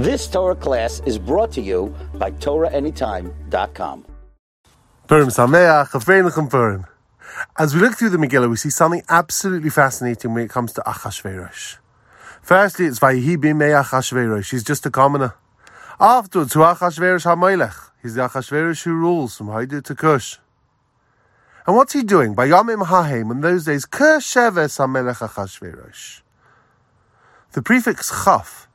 [0.00, 4.06] This Torah class is brought to you by TorahAnytime.com.
[7.58, 10.80] As we look through the Megillah, we see something absolutely fascinating when it comes to
[10.80, 11.76] Achashverosh.
[12.40, 14.50] Firstly, it's Vayihi Bimei Achashverosh.
[14.50, 15.34] He's just a commoner.
[16.00, 17.90] Afterwards, Hu Achashverosh HaMelech.
[18.00, 20.38] He's the Achashverosh who rules from Haidu to Kush.
[21.66, 22.32] And what's he doing?
[22.34, 26.22] By Yomim Hahem, in those days, Kush Sheves HaMelech Achashverosh.
[27.52, 28.66] The prefix Chaf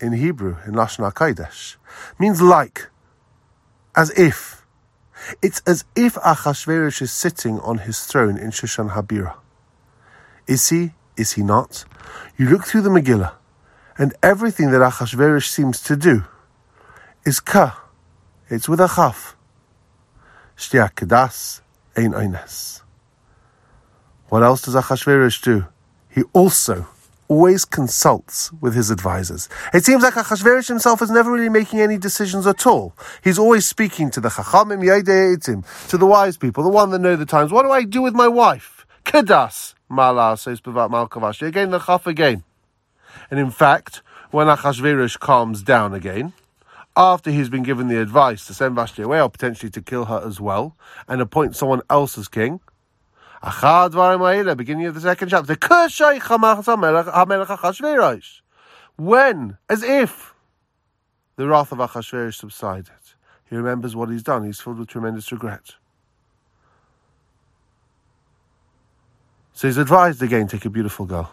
[0.00, 1.76] in Hebrew, in Lashon HaKodesh,
[2.18, 2.88] means like,
[3.96, 4.64] as if.
[5.42, 9.34] It's as if Achashverosh is sitting on his throne in Shushan Habira.
[10.46, 10.92] Is he?
[11.16, 11.84] Is he not?
[12.38, 13.34] You look through the Megillah,
[13.98, 16.24] and everything that Achashverosh seems to do
[17.26, 17.84] is ka.
[18.48, 19.36] It's with a chaf.
[20.56, 21.60] Shtiak kedas
[21.96, 22.82] ein eines.
[24.28, 25.66] What else does Achashverosh do?
[26.08, 26.88] He also
[27.30, 29.48] always consults with his advisors.
[29.72, 32.92] It seems like Achashverosh himself is never really making any decisions at all.
[33.22, 37.14] He's always speaking to the Chachamim Yedeitim, to the wise people, the one that know
[37.14, 37.52] the times.
[37.52, 38.84] What do I do with my wife?
[39.04, 41.46] Kedas, Mala says Bavat Malkavashi.
[41.46, 42.42] Again, the Chaf again.
[43.30, 46.32] And in fact, when Achashverosh calms down again,
[46.96, 50.20] after he's been given the advice to send Vashti away or potentially to kill her
[50.26, 52.58] as well, and appoint someone else as king,
[53.42, 55.56] beginning of the second chapter.
[58.96, 60.34] When, as if
[61.36, 62.90] the wrath of Achashverosh subsided,
[63.48, 64.44] he remembers what he's done.
[64.44, 65.74] He's filled with tremendous regret.
[69.54, 71.32] So he's advised again take a beautiful girl.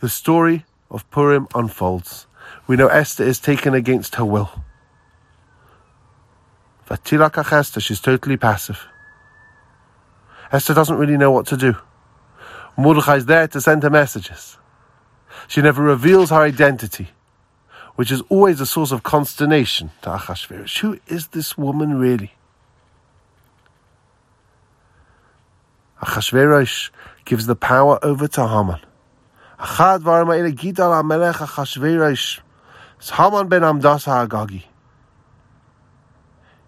[0.00, 2.26] The story of Purim unfolds.
[2.66, 4.50] We know Esther is taken against her will.
[6.88, 8.86] Vatilakach Esther, she's totally passive.
[10.52, 11.76] Esther doesn't really know what to do.
[12.76, 14.58] Mordechai is there to send her messages.
[15.48, 17.08] She never reveals her identity,
[17.94, 20.78] which is always a source of consternation to Achashverosh.
[20.78, 22.32] Who is this woman really?
[26.02, 26.90] Achashverosh
[27.24, 28.80] gives the power over to Haman.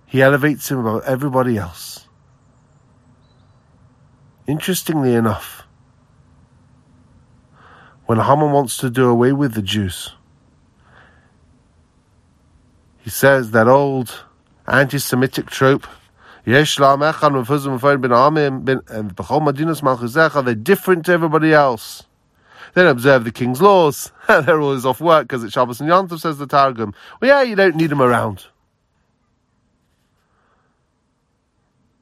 [0.06, 2.07] He elevates him above everybody else.
[4.48, 5.66] Interestingly enough,
[8.06, 10.14] when Haman wants to do away with the Jews,
[13.00, 14.08] he says that old
[15.47, 15.87] trope,
[16.47, 16.62] and eh,
[19.03, 22.04] b'chol madinas malchuzecha, they're different to everybody else.
[22.72, 24.12] They don't observe the king's laws.
[24.28, 26.94] they're always off work because it's Shabbos and Yom says the Targum.
[27.20, 28.47] Well, yeah, you don't need them around.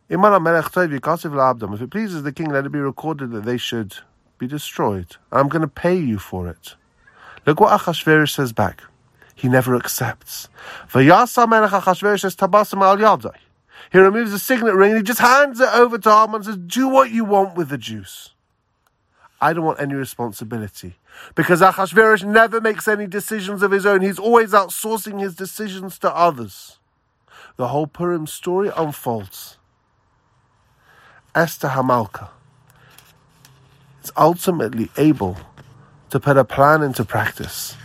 [0.09, 3.97] If it pleases the king, let it be recorded that they should
[4.39, 5.17] be destroyed.
[5.33, 6.77] I'm going to pay you for it.
[7.45, 8.83] Look what Achashverosh says back.
[9.35, 10.49] He never accepts.
[10.93, 11.09] He
[13.99, 16.89] removes the signet ring and he just hands it over to Haman and says, Do
[16.89, 18.31] what you want with the juice.
[19.41, 20.97] I don't want any responsibility.
[21.35, 24.03] Because Achashverosh never makes any decisions of his own.
[24.03, 26.79] He's always outsourcing his decisions to others.
[27.57, 29.59] The whole Purim story unfolds.
[31.37, 32.31] Esther Hamalka
[34.03, 35.37] is ultimately able
[36.09, 37.77] to put a plan into practice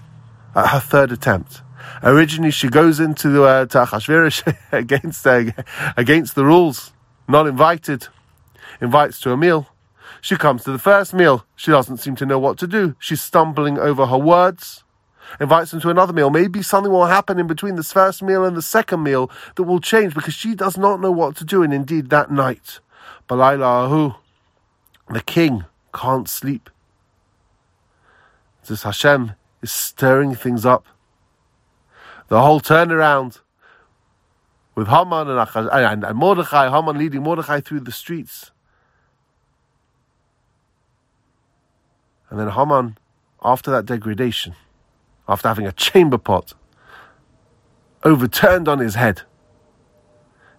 [0.56, 1.62] at her third attempt.
[2.02, 5.44] Originally, she goes into uh, to Achashverosh against uh,
[5.98, 6.94] against the rules,
[7.28, 8.08] not invited.
[8.80, 9.68] Invites to a meal.
[10.22, 11.46] She comes to the first meal.
[11.58, 12.96] She doesn't seem to know what to do.
[13.00, 14.86] She's stumbling over her words.
[15.42, 16.30] Invites him to another meal.
[16.30, 19.82] Maybe something will happen in between this first meal and the second meal that will
[19.82, 21.64] change because she does not know what to do.
[21.64, 22.80] And indeed, that night,
[23.28, 24.14] Balayla Ahu,
[25.10, 26.70] the king can't sleep.
[28.68, 30.86] This Hashem is stirring things up.
[32.28, 33.42] The whole turnaround
[34.76, 38.52] with Haman and, and, and Mordechai, Haman leading Mordechai through the streets.
[42.30, 42.98] And then Haman,
[43.44, 44.56] after that degradation,
[45.28, 46.54] after having a chamber pot
[48.04, 49.24] overturned on his head,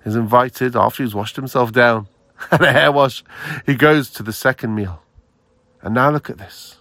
[0.04, 2.08] is invited, after he's washed himself down,
[2.50, 3.22] and a hair wash.
[3.66, 5.02] He goes to the second meal.
[5.82, 6.78] And now look at this.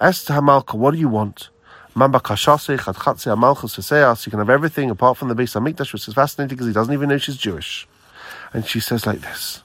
[0.00, 1.50] Esther Hamalka, what do you want?
[1.94, 2.12] You can
[4.38, 7.18] have everything apart from the Beis Hamikdash, which is fascinating because he doesn't even know
[7.18, 7.86] she's Jewish.
[8.54, 9.62] And she says like this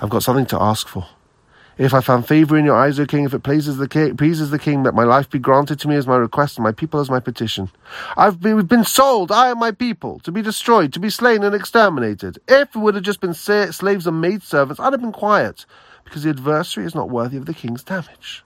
[0.00, 1.06] I've got something to ask for.
[1.80, 4.50] If I found favor in your eyes, O king, if it pleases the king, pleases
[4.50, 7.00] the king that my life be granted to me as my request and my people
[7.00, 7.70] as my petition.
[8.18, 11.54] I've been, been sold, I and my people, to be destroyed, to be slain and
[11.54, 12.38] exterminated.
[12.46, 15.64] If it would have just been slaves and maidservants, I'd have been quiet,
[16.04, 18.44] because the adversary is not worthy of the king's damage.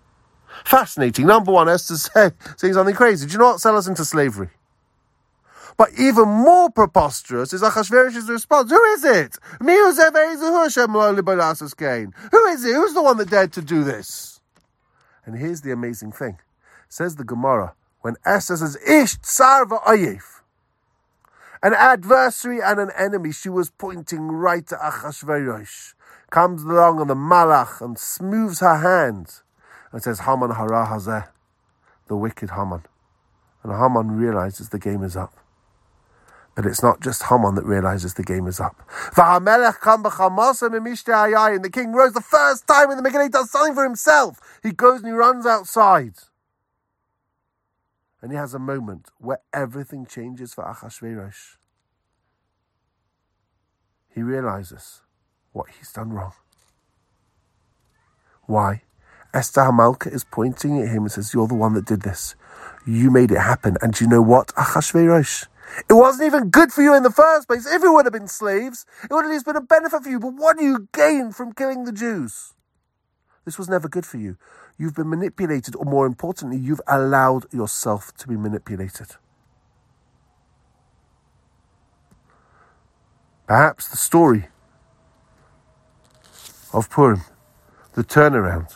[0.64, 1.26] Fascinating.
[1.26, 3.26] Number one, Esther say, saying something crazy.
[3.26, 3.60] Do you what?
[3.60, 4.50] Sell us into slavery.
[5.76, 8.70] But even more preposterous is Achashverosh's response.
[8.70, 9.38] Who is it?
[9.60, 10.14] Who is it?
[12.74, 14.40] Who's the one that dared to do this?
[15.26, 16.38] And here's the amazing thing.
[16.88, 20.42] Says the Gemara, when Esther says, Ish Sarva Ayef,
[21.62, 25.94] an adversary and an enemy, she was pointing right to Achashverosh,
[26.30, 29.40] comes along on the Malach and smooths her hand
[29.90, 31.28] and says, Haman hara hazeh,
[32.06, 32.84] the wicked Haman.
[33.62, 35.34] And Haman realizes the game is up.
[36.54, 38.76] But it's not just Haman that realizes the game is up.
[39.16, 39.46] And
[41.64, 44.38] the king rose the first time in the he does something for himself.
[44.62, 46.14] He goes and he runs outside.
[48.22, 51.56] And he has a moment where everything changes for Achashverosh.
[54.14, 55.02] He realizes
[55.52, 56.32] what he's done wrong.
[58.46, 58.82] Why?
[59.32, 62.36] Esther Hamalka is pointing at him and says, You're the one that did this.
[62.86, 63.76] You made it happen.
[63.82, 64.48] And do you know what?
[64.54, 65.46] Achashverosh
[65.88, 67.66] it wasn't even good for you in the first place.
[67.66, 70.20] If it would have been slaves, it would at least been a benefit for you.
[70.20, 72.54] But what do you gain from killing the Jews?
[73.44, 74.36] This was never good for you.
[74.78, 79.08] You've been manipulated, or more importantly, you've allowed yourself to be manipulated.
[83.46, 84.48] Perhaps the story
[86.72, 87.22] of Purim,
[87.92, 88.74] the turnaround,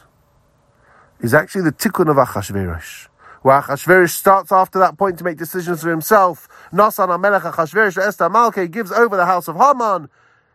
[1.20, 3.07] is actually the tikkun of Achashverosh
[3.42, 6.48] where Achashverosh starts after that point to make decisions for himself.
[6.72, 10.08] Nasan HaMelech Achashverosh Esther Malke gives over the house of Haman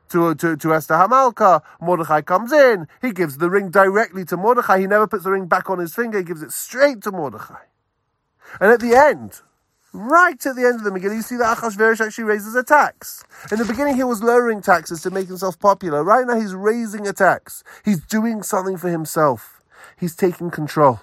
[0.09, 1.61] to, to, to Esther Hamalka.
[1.81, 2.87] Mordechai comes in.
[3.01, 4.79] He gives the ring directly to Mordechai.
[4.79, 6.19] He never puts the ring back on his finger.
[6.19, 7.63] He gives it straight to Mordechai.
[8.61, 9.41] And at the end,
[9.91, 13.23] right at the end of the Megillah, you see that Achashverosh actually raises a tax.
[13.51, 16.03] In the beginning, he was lowering taxes to make himself popular.
[16.03, 17.63] Right now, he's raising a tax.
[17.83, 19.61] He's doing something for himself.
[19.97, 21.01] He's taking control.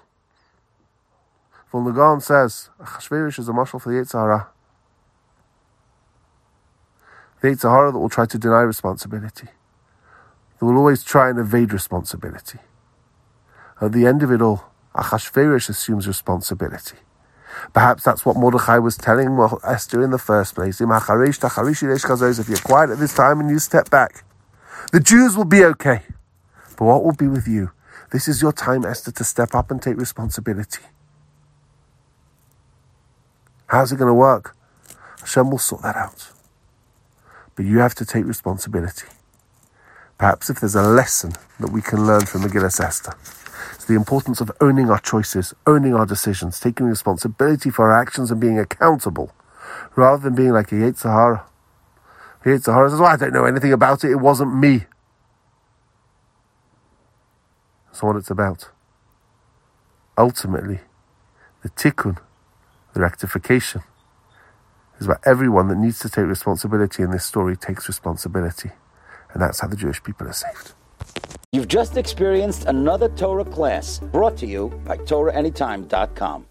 [1.70, 4.46] Vilna Gaon says, Achashverosh is a mashal for the Yetzer
[7.40, 9.46] The Yetzer that will try to deny responsibility.
[10.60, 12.58] They will always try and evade responsibility.
[13.80, 14.64] At the end of it all,
[14.94, 16.96] Achashverosh assumes responsibility.
[17.72, 20.80] Perhaps that's what Mordechai was telling Esther in the first place.
[20.80, 20.88] If
[22.48, 24.24] you're quiet at this time and you step back,
[24.92, 26.02] the Jews will be okay.
[26.76, 27.70] But what will be with you?
[28.12, 30.82] This is your time, Esther, to step up and take responsibility.
[33.70, 34.56] How's it going to work?
[35.20, 36.32] Hashem will sort that out.
[37.54, 39.06] But you have to take responsibility.
[40.18, 43.14] Perhaps if there's a lesson that we can learn from Megillah Esther,
[43.72, 48.32] it's the importance of owning our choices, owning our decisions, taking responsibility for our actions
[48.32, 49.30] and being accountable,
[49.94, 50.74] rather than being like a.
[50.74, 51.44] Yetzer
[52.72, 54.86] Hara says, well, I don't know anything about it, it wasn't me.
[57.86, 58.70] That's what it's about.
[60.18, 60.80] Ultimately,
[61.62, 62.18] the tikkun
[62.96, 63.82] rectification
[64.98, 68.70] is about everyone that needs to take responsibility in this story takes responsibility.
[69.32, 70.72] And that's how the Jewish people are saved.
[71.52, 76.46] You've just experienced another Torah class brought to you by TorahAnytime.com.